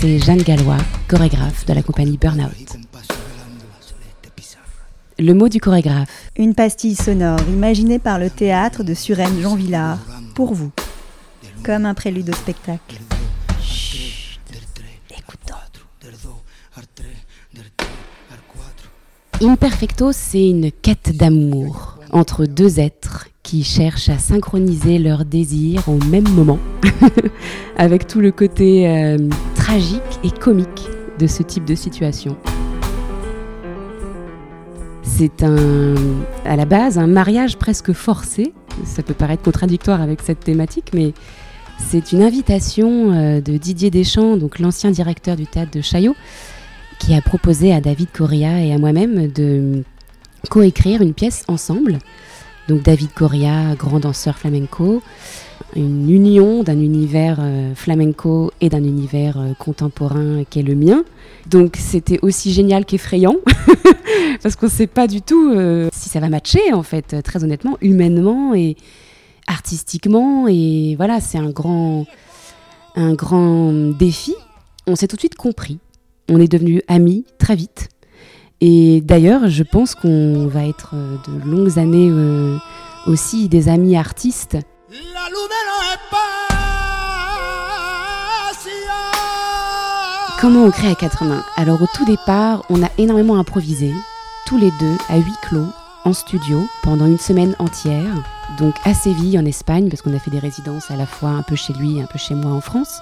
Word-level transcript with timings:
c'est 0.00 0.18
Jeanne 0.20 0.42
Gallois, 0.42 0.76
chorégraphe 1.08 1.66
de 1.66 1.72
la 1.72 1.82
compagnie 1.82 2.18
Burnout. 2.18 2.52
Le 5.18 5.32
mot 5.32 5.48
du 5.48 5.58
chorégraphe. 5.58 6.30
Une 6.36 6.54
pastille 6.54 6.94
sonore 6.94 7.40
imaginée 7.48 7.98
par 7.98 8.20
le 8.20 8.30
théâtre 8.30 8.84
de 8.84 8.94
Suresnes 8.94 9.40
Jean 9.40 9.56
Villard, 9.56 9.98
pour 10.36 10.54
vous, 10.54 10.70
comme 11.64 11.84
un 11.84 11.94
prélude 11.94 12.30
au 12.30 12.32
spectacle. 12.32 13.00
Chut, 13.60 14.38
Imperfecto, 19.40 20.12
c'est 20.12 20.48
une 20.48 20.70
quête 20.70 21.16
d'amour 21.16 21.98
entre 22.12 22.46
deux 22.46 22.78
êtres 22.78 23.26
qui 23.48 23.64
cherchent 23.64 24.10
à 24.10 24.18
synchroniser 24.18 24.98
leurs 24.98 25.24
désirs 25.24 25.88
au 25.88 25.96
même 26.10 26.28
moment, 26.28 26.58
avec 27.78 28.06
tout 28.06 28.20
le 28.20 28.30
côté 28.30 28.86
euh, 28.86 29.16
tragique 29.54 30.02
et 30.22 30.30
comique 30.30 30.82
de 31.18 31.26
ce 31.26 31.42
type 31.42 31.64
de 31.64 31.74
situation. 31.74 32.36
C'est 35.02 35.42
un, 35.42 35.94
à 36.44 36.56
la 36.56 36.66
base 36.66 36.98
un 36.98 37.06
mariage 37.06 37.56
presque 37.56 37.94
forcé. 37.94 38.52
Ça 38.84 39.02
peut 39.02 39.14
paraître 39.14 39.42
contradictoire 39.42 40.02
avec 40.02 40.20
cette 40.20 40.40
thématique, 40.40 40.90
mais 40.92 41.14
c'est 41.78 42.12
une 42.12 42.22
invitation 42.22 43.12
euh, 43.12 43.40
de 43.40 43.56
Didier 43.56 43.88
Deschamps, 43.90 44.36
donc 44.36 44.58
l'ancien 44.58 44.90
directeur 44.90 45.36
du 45.36 45.46
théâtre 45.46 45.70
de 45.70 45.80
Chaillot, 45.80 46.14
qui 46.98 47.14
a 47.14 47.22
proposé 47.22 47.72
à 47.72 47.80
David 47.80 48.08
Correa 48.12 48.62
et 48.62 48.74
à 48.74 48.78
moi-même 48.78 49.28
de 49.28 49.84
coécrire 50.50 51.00
une 51.00 51.14
pièce 51.14 51.44
ensemble 51.48 51.98
donc 52.68 52.82
David 52.82 53.12
Coria, 53.14 53.74
grand 53.76 53.98
danseur 53.98 54.36
flamenco, 54.36 55.02
une 55.74 56.10
union 56.10 56.62
d'un 56.62 56.78
univers 56.78 57.38
euh, 57.40 57.74
flamenco 57.74 58.52
et 58.60 58.68
d'un 58.68 58.84
univers 58.84 59.38
euh, 59.38 59.54
contemporain 59.58 60.44
qui 60.48 60.60
est 60.60 60.62
le 60.62 60.74
mien. 60.74 61.02
Donc 61.46 61.76
c'était 61.78 62.18
aussi 62.20 62.52
génial 62.52 62.84
qu'effrayant, 62.84 63.36
parce 64.42 64.54
qu'on 64.54 64.66
ne 64.66 64.70
sait 64.70 64.86
pas 64.86 65.06
du 65.06 65.22
tout 65.22 65.50
euh, 65.50 65.88
si 65.92 66.10
ça 66.10 66.20
va 66.20 66.28
matcher, 66.28 66.72
en 66.74 66.82
fait, 66.82 67.22
très 67.22 67.42
honnêtement, 67.42 67.78
humainement 67.80 68.54
et 68.54 68.76
artistiquement. 69.46 70.46
Et 70.46 70.94
voilà, 70.96 71.20
c'est 71.20 71.38
un 71.38 71.50
grand, 71.50 72.04
un 72.96 73.14
grand 73.14 73.72
défi. 73.98 74.34
On 74.86 74.94
s'est 74.94 75.08
tout 75.08 75.16
de 75.16 75.22
suite 75.22 75.36
compris. 75.36 75.78
On 76.28 76.38
est 76.38 76.52
devenus 76.52 76.82
amis 76.86 77.24
très 77.38 77.56
vite. 77.56 77.88
Et 78.60 79.00
d'ailleurs, 79.02 79.48
je 79.48 79.62
pense 79.62 79.94
qu'on 79.94 80.48
va 80.48 80.66
être 80.66 80.90
euh, 80.94 81.16
de 81.28 81.48
longues 81.48 81.78
années 81.78 82.08
euh, 82.10 82.56
aussi 83.06 83.48
des 83.48 83.68
amis 83.68 83.96
artistes. 83.96 84.56
Comment 90.40 90.64
on 90.64 90.70
crée 90.70 90.88
à 90.88 90.94
quatre 90.94 91.24
mains? 91.24 91.44
Alors 91.56 91.82
au 91.82 91.86
tout 91.94 92.04
départ, 92.04 92.64
on 92.70 92.82
a 92.82 92.88
énormément 92.96 93.38
improvisé, 93.38 93.92
tous 94.46 94.56
les 94.56 94.70
deux 94.78 94.96
à 95.08 95.18
huis 95.18 95.32
clos, 95.42 95.66
en 96.04 96.12
studio, 96.12 96.66
pendant 96.82 97.06
une 97.06 97.18
semaine 97.18 97.56
entière, 97.58 98.14
donc 98.56 98.74
à 98.84 98.94
Séville 98.94 99.38
en 99.38 99.44
Espagne, 99.44 99.88
parce 99.88 100.00
qu'on 100.00 100.14
a 100.14 100.18
fait 100.20 100.30
des 100.30 100.38
résidences 100.38 100.90
à 100.90 100.96
la 100.96 101.06
fois 101.06 101.30
un 101.30 101.42
peu 101.42 101.56
chez 101.56 101.72
lui, 101.72 102.00
un 102.00 102.06
peu 102.06 102.18
chez 102.18 102.34
moi 102.34 102.52
en 102.52 102.60
France, 102.60 103.00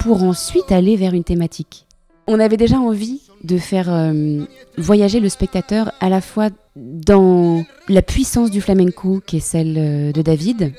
pour 0.00 0.22
ensuite 0.22 0.72
aller 0.72 0.96
vers 0.96 1.12
une 1.12 1.24
thématique. 1.24 1.85
On 2.26 2.40
avait 2.40 2.56
déjà 2.56 2.78
envie 2.78 3.20
de 3.44 3.56
faire 3.56 3.86
euh, 3.88 4.44
voyager 4.78 5.20
le 5.20 5.28
spectateur 5.28 5.92
à 6.00 6.08
la 6.08 6.20
fois 6.20 6.48
dans 6.74 7.64
la 7.88 8.02
puissance 8.02 8.50
du 8.50 8.60
flamenco 8.60 9.22
qui 9.24 9.36
est 9.36 9.40
celle 9.40 9.76
euh, 9.78 10.12
de 10.12 10.22
David 10.22 10.72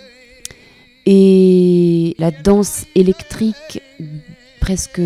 et 1.05 2.15
la 2.19 2.31
danse 2.31 2.85
électrique 2.95 3.81
presque 4.59 5.01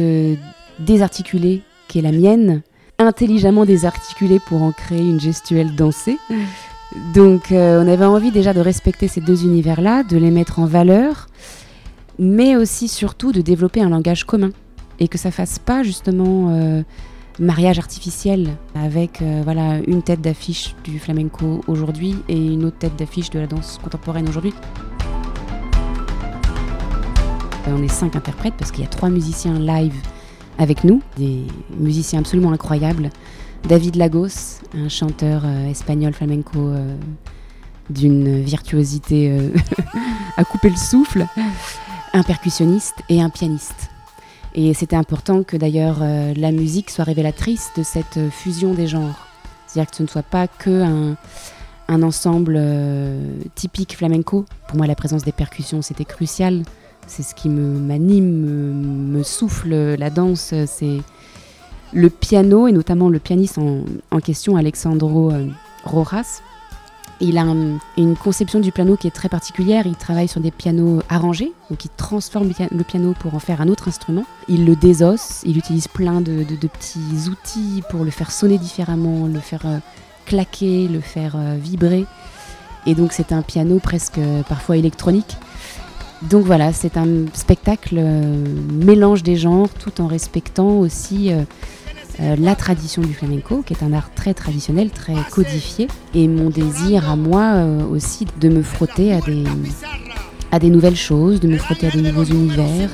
désarticulée 0.80 1.62
qui 1.88 2.00
est 2.00 2.02
la 2.02 2.12
mienne, 2.12 2.64
intelligemment 2.98 3.66
désarticulée 3.66 4.40
pour 4.40 4.64
en 4.64 4.72
créer 4.72 5.02
une 5.02 5.20
gestuelle 5.20 5.76
dansée. 5.76 6.18
Donc 7.14 7.52
euh, 7.52 7.84
on 7.84 7.88
avait 7.88 8.06
envie 8.06 8.32
déjà 8.32 8.54
de 8.54 8.62
respecter 8.62 9.08
ces 9.08 9.22
deux 9.22 9.44
univers-là, 9.44 10.04
de 10.04 10.18
les 10.18 10.32
mettre 10.32 10.58
en 10.58 10.66
valeur, 10.66 11.28
mais 12.18 12.56
aussi 12.56 12.88
surtout 12.88 13.32
de 13.32 13.42
développer 13.42 13.82
un 13.82 13.90
langage 13.90 14.26
commun 14.26 14.50
et 15.02 15.10
que 15.10 15.18
ça 15.18 15.32
fasse 15.32 15.60
pas 15.60 15.84
justement 15.84 16.84
mariage 17.40 17.80
artificiel 17.80 18.56
avec 18.76 19.22
euh, 19.22 19.42
voilà 19.44 19.80
une 19.88 20.02
tête 20.04 20.22
d'affiche 20.22 20.76
du 20.84 21.00
flamenco 21.00 21.62
aujourd'hui 21.68 22.16
et 22.28 22.38
une 22.38 22.66
autre 22.66 22.78
tête 22.78 22.96
d'affiche 22.96 23.30
de 23.30 23.40
la 23.40 23.48
danse 23.48 23.80
contemporaine 23.82 24.28
aujourd'hui. 24.28 24.54
Euh, 27.68 27.76
on 27.76 27.84
est 27.84 27.88
cinq 27.88 28.16
interprètes 28.16 28.54
parce 28.58 28.72
qu'il 28.72 28.84
y 28.84 28.88
a 28.88 28.90
trois 28.90 29.10
musiciens 29.10 29.60
live 29.60 29.96
avec 30.58 30.84
nous, 30.84 31.02
des 31.18 31.42
musiciens 31.80 32.20
absolument 32.20 32.52
incroyables. 32.52 33.10
David 33.68 33.96
Lagos, 33.96 34.60
un 34.76 34.90
chanteur 34.90 35.44
euh, 35.46 35.70
espagnol 35.70 36.14
flamenco 36.14 36.72
d'une 37.90 38.42
virtuosité 38.42 39.52
à 40.38 40.44
couper 40.44 40.70
le 40.70 40.76
souffle, 40.76 41.26
un 42.14 42.24
percussionniste 42.24 42.96
et 43.10 43.22
un 43.22 43.30
pianiste. 43.30 43.91
Et 44.54 44.74
c'était 44.74 44.96
important 44.96 45.44
que 45.44 45.56
d'ailleurs 45.56 46.00
euh, 46.02 46.34
la 46.36 46.52
musique 46.52 46.90
soit 46.90 47.06
révélatrice 47.06 47.72
de 47.78 47.84
cette 47.84 48.18
euh, 48.18 48.30
fusion 48.30 48.74
des 48.74 48.88
genres. 48.88 49.28
C'est-à-dire 49.66 49.90
que 49.90 49.98
ce 49.98 50.04
ne 50.04 50.08
soit 50.08 50.24
pas 50.24 50.48
que 50.48 50.84
un, 50.84 51.16
ensemble 52.04 52.56
euh, 52.58 53.34
typique 53.56 53.98
flamenco. 53.98 54.46
Pour 54.68 54.78
moi, 54.78 54.88
la 54.88 54.96
présence 54.96 55.24
des 55.24 55.32
percussions, 55.32 55.82
c'était 55.82 56.06
crucial. 56.06 56.64
C'est 57.08 57.24
ce 57.24 57.36
qui 57.36 57.50
m'anime, 57.50 59.10
me, 59.12 59.24
souffle 59.24 59.74
la 59.74 60.10
danse. 60.10 60.54
C'est 60.68 61.00
le 61.92 62.10
piano, 62.10 62.68
et 62.68 62.72
notamment 62.72 63.10
le 63.10 63.20
pianiste 63.20 63.58
en, 63.58 63.84
en 64.12 64.20
question, 64.20 64.56
Alexandro 64.56 65.34
Rojas, 65.84 66.42
il 67.22 67.38
a 67.38 67.46
une 67.98 68.16
conception 68.16 68.60
du 68.60 68.72
piano 68.72 68.98
qui 68.98 69.08
est 69.08 69.12
très 69.12 69.30
particulière. 69.30 69.86
Il 69.86 69.96
travaille 69.96 70.28
sur 70.28 70.42
des 70.42 70.52
pianos 70.52 71.02
arrangés, 71.08 71.54
donc 71.70 71.86
il 71.86 71.90
transforme 71.96 72.50
le 72.72 72.84
piano 72.84 73.14
pour 73.20 73.36
en 73.36 73.40
faire 73.40 73.62
un 73.62 73.68
autre 73.68 73.88
instrument. 73.88 74.26
Il 74.48 74.66
le 74.66 74.76
désosse, 74.76 75.42
il 75.46 75.58
utilise 75.58 75.88
plein 75.88 76.22
de, 76.22 76.44
petits 76.44 77.30
outils 77.30 77.84
pour 77.90 78.04
le 78.04 78.12
faire 78.12 78.32
sonner 78.32 78.58
différemment, 78.58 79.28
le 79.28 79.40
faire 79.40 79.66
euh, 79.66 79.78
claquer, 80.26 80.88
le 80.88 81.00
faire 81.00 81.36
euh, 81.36 81.58
vibrer. 81.62 82.06
Et 82.88 82.96
donc 82.96 83.14
c'est 83.14 83.32
un 83.32 83.44
piano 83.44 83.78
presque 83.78 84.18
euh, 84.18 84.42
parfois 84.42 84.78
électronique. 84.78 85.38
Donc 86.24 86.46
voilà, 86.46 86.74
c'est 86.74 86.98
un 86.98 87.08
spectacle 87.34 88.00
mélange 88.00 89.24
des 89.24 89.38
genres 89.38 89.70
tout 89.70 90.02
en 90.02 90.08
respectant 90.08 90.78
aussi 90.78 91.32
euh, 92.20 92.36
la 92.38 92.56
tradition 92.56 93.02
du 93.02 93.14
flamenco, 93.14 93.64
qui 93.66 93.74
est 93.74 93.84
un 93.84 93.94
art 93.94 94.12
très 94.14 94.34
traditionnel, 94.34 94.90
très 94.90 95.16
codifié, 95.32 95.88
et 96.14 96.28
mon 96.28 96.50
désir 96.50 97.10
à 97.10 97.16
moi 97.16 97.42
euh, 97.42 97.84
aussi 97.88 98.28
de 98.40 98.50
me 98.50 98.62
frotter 98.62 99.14
à 99.14 99.22
des, 99.22 99.44
à 100.52 100.60
des 100.60 100.70
nouvelles 100.70 100.96
choses, 100.96 101.40
de 101.40 101.48
me 101.48 101.58
frotter 101.58 101.88
à 101.88 101.92
des 101.92 102.02
nouveaux 102.02 102.26
univers. 102.26 102.90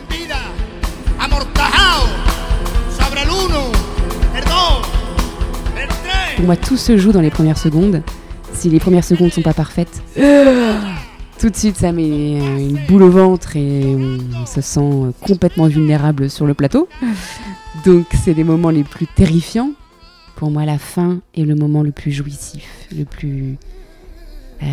Pour 6.35 6.45
moi, 6.45 6.55
tout 6.55 6.77
se 6.77 6.97
joue 6.97 7.11
dans 7.11 7.21
les 7.21 7.31
premières 7.31 7.57
secondes. 7.57 8.03
Si 8.53 8.69
les 8.69 8.79
premières 8.79 9.03
secondes 9.03 9.31
sont 9.31 9.41
pas 9.41 9.53
parfaites, 9.53 10.01
tout 11.39 11.49
de 11.49 11.55
suite 11.55 11.77
ça 11.77 11.91
met 11.91 12.37
une 12.37 12.79
boule 12.87 13.03
au 13.03 13.09
ventre 13.09 13.55
et 13.55 13.95
on 14.39 14.45
se 14.45 14.61
sent 14.61 15.13
complètement 15.21 15.67
vulnérable 15.67 16.29
sur 16.29 16.45
le 16.45 16.53
plateau. 16.53 16.87
Donc 17.85 18.05
c'est 18.23 18.33
les 18.33 18.43
moments 18.43 18.69
les 18.69 18.83
plus 18.83 19.07
terrifiants. 19.07 19.71
Pour 20.35 20.51
moi, 20.51 20.65
la 20.65 20.77
fin 20.77 21.19
est 21.35 21.43
le 21.43 21.55
moment 21.55 21.81
le 21.81 21.91
plus 21.91 22.11
jouissif, 22.11 22.87
le 22.95 23.05
plus... 23.05 23.57
Euh, 24.61 24.65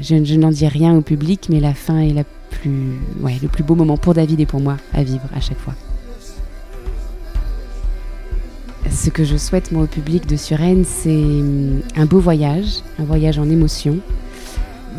je, 0.00 0.34
n'en 0.34 0.50
dis 0.50 0.66
rien 0.66 0.94
au 0.94 1.02
public, 1.02 1.48
mais 1.50 1.60
la 1.60 1.74
fin 1.74 1.98
est 1.98 2.12
la 2.12 2.24
plus, 2.24 2.98
ouais, 3.20 3.36
le 3.42 3.48
plus 3.48 3.62
beau 3.62 3.74
moment 3.74 3.96
pour 3.96 4.14
David 4.14 4.40
et 4.40 4.46
pour 4.46 4.60
moi 4.60 4.76
à 4.92 5.02
vivre 5.02 5.24
à 5.34 5.40
chaque 5.40 5.58
fois. 5.58 5.74
Ce 8.90 9.08
que 9.08 9.24
je 9.24 9.36
souhaite 9.36 9.72
moi 9.72 9.84
au 9.84 9.86
public 9.86 10.26
de 10.26 10.36
Suresnes, 10.36 10.84
c'est 10.84 11.10
hum, 11.10 11.80
un 11.96 12.06
beau 12.06 12.18
voyage, 12.18 12.82
un 12.98 13.04
voyage 13.04 13.38
en 13.38 13.48
émotion. 13.48 13.98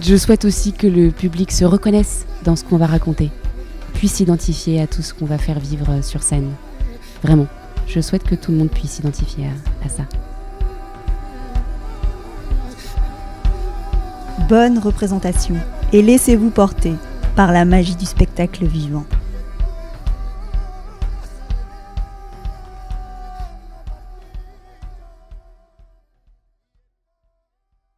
Je 0.01 0.15
souhaite 0.15 0.45
aussi 0.45 0.73
que 0.73 0.87
le 0.87 1.11
public 1.11 1.51
se 1.51 1.65
reconnaisse 1.65 2.25
dans 2.43 2.55
ce 2.55 2.63
qu'on 2.63 2.77
va 2.77 2.87
raconter, 2.87 3.29
puisse 3.93 4.13
s'identifier 4.13 4.81
à 4.81 4.87
tout 4.87 5.03
ce 5.03 5.13
qu'on 5.13 5.25
va 5.25 5.37
faire 5.37 5.59
vivre 5.59 6.03
sur 6.03 6.23
scène. 6.23 6.49
Vraiment, 7.23 7.47
je 7.87 7.99
souhaite 7.99 8.23
que 8.23 8.35
tout 8.35 8.51
le 8.51 8.57
monde 8.57 8.71
puisse 8.71 8.91
s'identifier 8.91 9.45
à, 9.85 9.89
ça. 9.89 10.03
Bonne 14.49 14.79
représentation 14.79 15.55
et 15.93 16.01
laissez-vous 16.01 16.49
porter 16.49 16.93
par 17.35 17.51
la 17.51 17.63
magie 17.63 17.95
du 17.95 18.05
spectacle 18.05 18.65
vivant. 18.65 19.05